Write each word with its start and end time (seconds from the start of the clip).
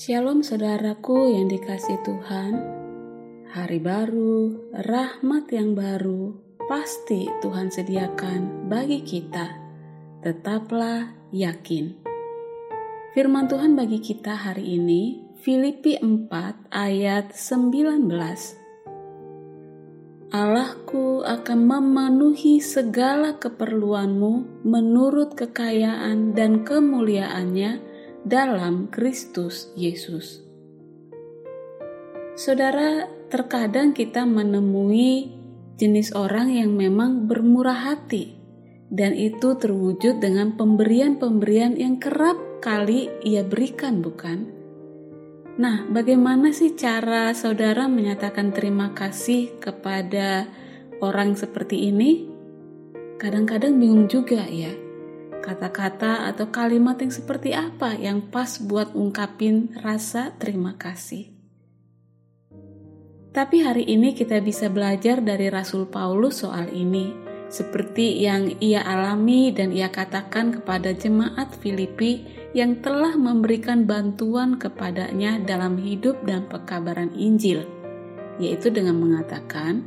Shalom 0.00 0.40
saudaraku 0.40 1.28
yang 1.28 1.52
dikasih 1.52 2.00
Tuhan. 2.00 2.56
Hari 3.52 3.84
baru, 3.84 4.72
rahmat 4.72 5.52
yang 5.52 5.76
baru, 5.76 6.40
pasti 6.64 7.28
Tuhan 7.44 7.68
sediakan 7.68 8.72
bagi 8.72 9.04
kita. 9.04 9.60
Tetaplah 10.24 11.04
yakin. 11.36 12.00
Firman 13.12 13.44
Tuhan 13.44 13.76
bagi 13.76 14.00
kita 14.00 14.40
hari 14.40 14.80
ini, 14.80 15.20
Filipi 15.44 16.00
4 16.00 16.72
ayat 16.72 17.36
19. 17.36 18.08
Allahku 20.32 21.28
akan 21.28 21.60
memenuhi 21.60 22.64
segala 22.64 23.36
keperluanmu 23.36 24.64
menurut 24.64 25.36
kekayaan 25.36 26.32
dan 26.32 26.64
kemuliaannya 26.64 27.89
dalam 28.24 28.92
Kristus 28.92 29.72
Yesus. 29.76 30.44
Saudara, 32.36 33.04
terkadang 33.28 33.92
kita 33.92 34.24
menemui 34.24 35.36
jenis 35.76 36.12
orang 36.12 36.52
yang 36.52 36.76
memang 36.76 37.24
bermurah 37.24 37.92
hati, 37.92 38.36
dan 38.92 39.16
itu 39.16 39.56
terwujud 39.56 40.20
dengan 40.20 40.56
pemberian-pemberian 40.56 41.76
yang 41.76 41.96
kerap 41.96 42.36
kali 42.60 43.08
ia 43.24 43.44
berikan, 43.44 44.04
bukan? 44.04 44.50
Nah, 45.60 45.84
bagaimana 45.92 46.56
sih 46.56 46.72
cara 46.72 47.36
saudara 47.36 47.84
menyatakan 47.88 48.52
terima 48.52 48.96
kasih 48.96 49.60
kepada 49.60 50.48
orang 51.04 51.36
seperti 51.36 51.92
ini? 51.92 52.28
Kadang-kadang 53.20 53.76
bingung 53.76 54.08
juga 54.08 54.40
ya. 54.48 54.89
Kata-kata 55.40 56.28
atau 56.28 56.52
kalimat 56.52 57.00
yang 57.00 57.08
seperti 57.08 57.56
apa 57.56 57.96
yang 57.96 58.28
pas 58.28 58.60
buat 58.60 58.92
ungkapin 58.92 59.72
rasa 59.80 60.36
terima 60.36 60.76
kasih. 60.76 61.32
Tapi 63.30 63.62
hari 63.62 63.88
ini 63.88 64.12
kita 64.12 64.42
bisa 64.44 64.68
belajar 64.68 65.22
dari 65.24 65.48
Rasul 65.48 65.88
Paulus 65.88 66.42
soal 66.42 66.68
ini, 66.74 67.14
seperti 67.48 68.20
yang 68.20 68.58
ia 68.58 68.82
alami 68.82 69.54
dan 69.54 69.70
ia 69.70 69.88
katakan 69.88 70.50
kepada 70.50 70.90
jemaat 70.92 71.56
Filipi 71.62 72.26
yang 72.52 72.82
telah 72.82 73.14
memberikan 73.14 73.86
bantuan 73.86 74.58
kepadanya 74.58 75.38
dalam 75.46 75.78
hidup 75.78 76.18
dan 76.26 76.50
pekabaran 76.50 77.14
Injil, 77.14 77.62
yaitu 78.42 78.68
dengan 78.74 78.98
mengatakan, 78.98 79.86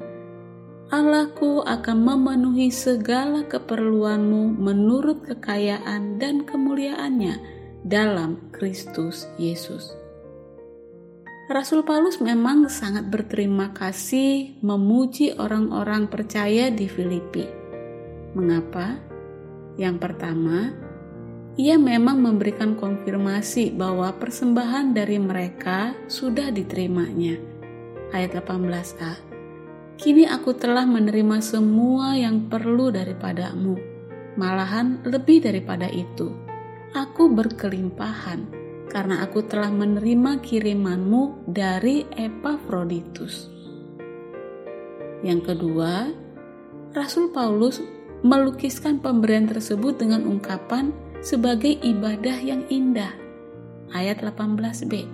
Allahku 0.92 1.64
akan 1.64 1.98
memenuhi 2.04 2.68
segala 2.68 3.48
keperluanmu 3.48 4.60
menurut 4.60 5.24
kekayaan 5.24 6.20
dan 6.20 6.44
kemuliaannya 6.44 7.40
dalam 7.88 8.52
Kristus 8.52 9.32
Yesus. 9.40 9.96
Rasul 11.52 11.84
Paulus 11.84 12.24
memang 12.24 12.72
sangat 12.72 13.12
berterima 13.12 13.76
kasih 13.76 14.60
memuji 14.64 15.36
orang-orang 15.36 16.08
percaya 16.08 16.72
di 16.72 16.88
Filipi. 16.88 17.44
Mengapa? 18.34 18.98
Yang 19.76 19.96
pertama, 20.00 20.72
ia 21.60 21.78
memang 21.78 22.24
memberikan 22.24 22.74
konfirmasi 22.80 23.76
bahwa 23.76 24.10
persembahan 24.18 24.96
dari 24.96 25.20
mereka 25.20 25.94
sudah 26.10 26.50
diterimanya. 26.50 27.38
Ayat 28.16 28.40
18a. 28.40 29.33
Kini 30.04 30.28
aku 30.28 30.52
telah 30.52 30.84
menerima 30.84 31.40
semua 31.40 32.12
yang 32.20 32.52
perlu 32.52 32.92
daripadamu, 32.92 33.80
malahan 34.36 35.00
lebih 35.08 35.40
daripada 35.40 35.88
itu. 35.88 36.28
Aku 36.92 37.32
berkelimpahan 37.32 38.44
karena 38.92 39.24
aku 39.24 39.48
telah 39.48 39.72
menerima 39.72 40.44
kirimanmu 40.44 41.48
dari 41.48 42.04
Epafroditus. 42.20 43.48
Yang 45.24 45.56
kedua, 45.56 46.12
Rasul 46.92 47.32
Paulus 47.32 47.80
melukiskan 48.28 49.00
pemberian 49.00 49.48
tersebut 49.48 50.04
dengan 50.04 50.28
ungkapan 50.28 50.92
sebagai 51.24 51.80
ibadah 51.80 52.44
yang 52.44 52.68
indah. 52.68 53.16
Ayat 53.96 54.20
18b. 54.20 55.08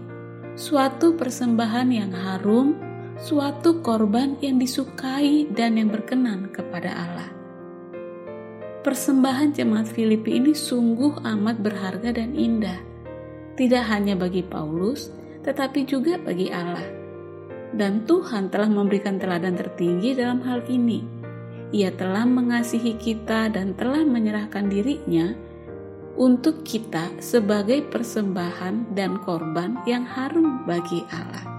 Suatu 0.58 1.14
persembahan 1.14 1.94
yang 1.94 2.10
harum, 2.10 2.89
suatu 3.20 3.84
korban 3.84 4.40
yang 4.40 4.56
disukai 4.56 5.52
dan 5.52 5.76
yang 5.76 5.92
berkenan 5.92 6.48
kepada 6.56 6.96
Allah. 6.96 7.30
Persembahan 8.80 9.52
jemaat 9.52 9.92
Filipi 9.92 10.40
ini 10.40 10.56
sungguh 10.56 11.20
amat 11.28 11.60
berharga 11.60 12.16
dan 12.16 12.32
indah. 12.32 12.80
Tidak 13.60 13.84
hanya 13.92 14.16
bagi 14.16 14.40
Paulus, 14.40 15.12
tetapi 15.44 15.84
juga 15.84 16.16
bagi 16.16 16.48
Allah. 16.48 16.88
Dan 17.76 18.08
Tuhan 18.08 18.48
telah 18.48 18.72
memberikan 18.72 19.20
teladan 19.20 19.60
tertinggi 19.60 20.16
dalam 20.16 20.40
hal 20.48 20.64
ini. 20.72 21.04
Ia 21.76 21.92
telah 21.94 22.24
mengasihi 22.24 22.96
kita 22.96 23.52
dan 23.52 23.76
telah 23.76 24.02
menyerahkan 24.02 24.72
dirinya 24.72 25.36
untuk 26.16 26.64
kita 26.64 27.20
sebagai 27.20 27.84
persembahan 27.84 28.96
dan 28.96 29.20
korban 29.22 29.76
yang 29.84 30.08
harum 30.08 30.64
bagi 30.64 31.04
Allah. 31.12 31.59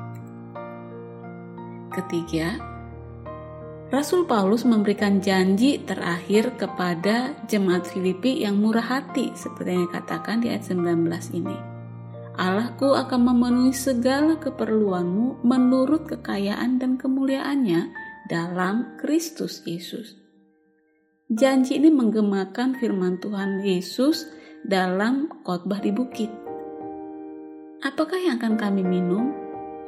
Ketiga, 1.91 2.71
Rasul 3.91 4.23
Paulus 4.31 4.63
memberikan 4.63 5.19
janji 5.19 5.83
terakhir 5.83 6.55
kepada 6.55 7.35
jemaat 7.51 7.91
Filipi 7.91 8.47
yang 8.47 8.63
murah 8.63 8.87
hati 8.87 9.35
seperti 9.35 9.75
yang 9.75 9.91
dikatakan 9.91 10.39
di 10.39 10.55
ayat 10.55 10.63
19 10.71 11.11
ini. 11.35 11.59
Allahku 12.39 12.95
akan 12.95 13.21
memenuhi 13.35 13.75
segala 13.75 14.39
keperluanmu 14.39 15.43
menurut 15.43 16.07
kekayaan 16.07 16.79
dan 16.79 16.95
kemuliaannya 16.95 17.91
dalam 18.31 18.95
Kristus 19.03 19.59
Yesus. 19.67 20.15
Janji 21.27 21.83
ini 21.83 21.91
menggemakan 21.91 22.79
firman 22.79 23.19
Tuhan 23.19 23.67
Yesus 23.67 24.31
dalam 24.63 25.43
khotbah 25.43 25.83
di 25.83 25.91
bukit. 25.91 26.31
Apakah 27.83 28.23
yang 28.23 28.39
akan 28.39 28.55
kami 28.55 28.87
minum? 28.87 29.35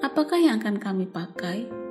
Apakah 0.02 0.42
yang 0.42 0.58
akan 0.58 0.82
kami 0.82 1.06
pakai? 1.06 1.81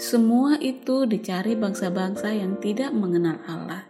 Semua 0.00 0.56
itu 0.58 1.04
dicari 1.04 1.56
bangsa-bangsa 1.56 2.32
yang 2.32 2.58
tidak 2.58 2.90
mengenal 2.92 3.38
Allah. 3.44 3.84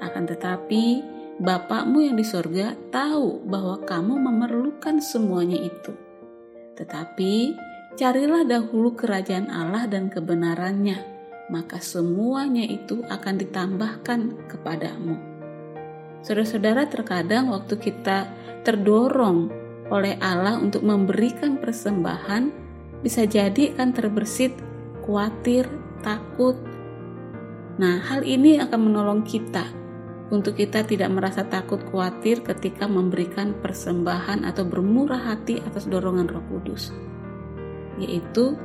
Akan 0.00 0.24
tetapi, 0.28 1.14
Bapakmu 1.34 1.98
yang 1.98 2.14
di 2.14 2.22
sorga 2.22 2.78
tahu 2.94 3.42
bahwa 3.50 3.82
kamu 3.82 4.22
memerlukan 4.22 5.02
semuanya 5.02 5.58
itu. 5.58 5.90
Tetapi, 6.78 7.58
carilah 7.98 8.46
dahulu 8.46 8.94
kerajaan 8.94 9.50
Allah 9.50 9.90
dan 9.90 10.14
kebenarannya, 10.14 10.94
maka 11.50 11.82
semuanya 11.82 12.62
itu 12.62 13.02
akan 13.10 13.34
ditambahkan 13.42 14.46
kepadamu. 14.46 15.18
Saudara-saudara, 16.22 16.86
terkadang 16.86 17.50
waktu 17.50 17.82
kita 17.82 18.30
terdorong 18.62 19.50
oleh 19.90 20.14
Allah 20.22 20.54
untuk 20.62 20.86
memberikan 20.86 21.58
persembahan, 21.58 22.54
bisa 23.02 23.26
jadi 23.26 23.74
kan 23.74 23.90
terbersit, 23.90 24.54
khawatir, 25.04 25.68
takut. 26.00 26.56
Nah, 27.76 28.00
hal 28.08 28.24
ini 28.24 28.56
akan 28.58 28.80
menolong 28.80 29.20
kita 29.22 29.68
untuk 30.32 30.56
kita 30.56 30.82
tidak 30.88 31.12
merasa 31.12 31.44
takut 31.44 31.84
khawatir 31.84 32.40
ketika 32.40 32.88
memberikan 32.88 33.52
persembahan 33.60 34.48
atau 34.48 34.64
bermurah 34.64 35.36
hati 35.36 35.60
atas 35.60 35.84
dorongan 35.84 36.26
Roh 36.32 36.44
Kudus. 36.48 36.90
Yaitu 38.00 38.56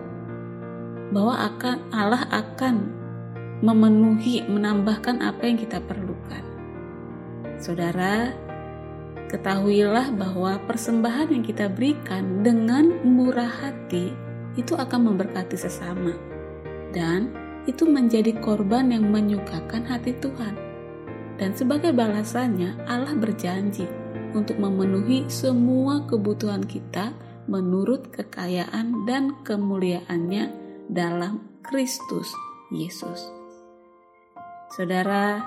bahwa 1.12 1.36
akan 1.52 1.78
Allah 1.92 2.24
akan 2.32 2.76
memenuhi, 3.60 4.48
menambahkan 4.48 5.20
apa 5.20 5.44
yang 5.44 5.60
kita 5.60 5.84
perlukan. 5.84 6.44
Saudara, 7.60 8.32
ketahuilah 9.28 10.16
bahwa 10.16 10.64
persembahan 10.64 11.36
yang 11.36 11.44
kita 11.44 11.68
berikan 11.68 12.40
dengan 12.40 13.04
murah 13.04 13.52
hati 13.52 14.29
itu 14.58 14.74
akan 14.74 15.14
memberkati 15.14 15.58
sesama, 15.60 16.16
dan 16.96 17.30
itu 17.70 17.86
menjadi 17.86 18.34
korban 18.42 18.90
yang 18.90 19.10
menyukakan 19.10 19.86
hati 19.86 20.18
Tuhan. 20.18 20.58
Dan 21.38 21.56
sebagai 21.56 21.94
balasannya, 21.96 22.84
Allah 22.90 23.16
berjanji 23.16 23.86
untuk 24.34 24.60
memenuhi 24.60 25.30
semua 25.30 26.04
kebutuhan 26.10 26.66
kita 26.66 27.14
menurut 27.50 28.14
kekayaan 28.14 29.06
dan 29.10 29.38
kemuliaannya 29.42 30.52
dalam 30.90 31.46
Kristus 31.66 32.30
Yesus. 32.70 33.30
Saudara, 34.70 35.42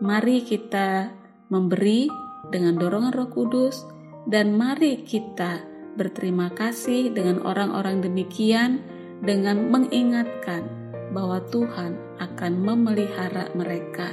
mari 0.00 0.40
kita 0.44 1.12
memberi 1.52 2.08
dengan 2.48 2.76
dorongan 2.80 3.12
Roh 3.12 3.30
Kudus, 3.32 3.84
dan 4.24 4.56
mari 4.56 5.04
kita 5.04 5.73
berterima 5.94 6.50
kasih 6.52 7.14
dengan 7.14 7.42
orang-orang 7.42 8.02
demikian 8.02 8.82
dengan 9.22 9.70
mengingatkan 9.70 10.66
bahwa 11.14 11.38
Tuhan 11.48 11.94
akan 12.18 12.52
memelihara 12.58 13.50
mereka, 13.54 14.10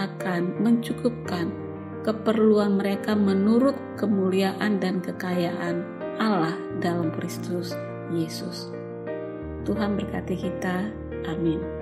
akan 0.00 0.60
mencukupkan 0.64 1.52
keperluan 2.02 2.80
mereka 2.80 3.14
menurut 3.14 3.76
kemuliaan 4.00 4.80
dan 4.82 4.98
kekayaan 4.98 5.84
Allah 6.18 6.56
dalam 6.82 7.12
Kristus 7.14 7.76
Yesus. 8.10 8.72
Tuhan 9.62 9.94
berkati 9.94 10.34
kita. 10.34 10.90
Amin. 11.30 11.81